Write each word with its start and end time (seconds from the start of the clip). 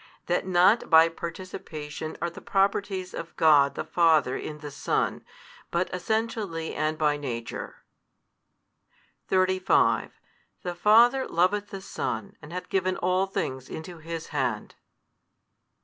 That 0.25 0.47
not 0.47 0.89
by 0.89 1.09
participation 1.09 2.17
are 2.23 2.31
the 2.31 2.41
Properties 2.41 3.13
of 3.13 3.35
God 3.37 3.75
the 3.75 3.83
Father 3.83 4.35
in 4.35 4.57
the 4.57 4.71
Son, 4.71 5.23
but 5.69 5.93
Essentially 5.93 6.73
and 6.73 6.97
by 6.97 7.17
Nature. 7.17 7.83
35 9.27 10.19
The 10.63 10.73
Father 10.73 11.27
loveth 11.27 11.69
the 11.69 11.81
Son 11.81 12.35
and 12.41 12.51
hath 12.51 12.69
given 12.69 12.97
all 12.97 13.27
things 13.27 13.69
into 13.69 13.99
His 13.99 14.29
Hand. 14.29 14.73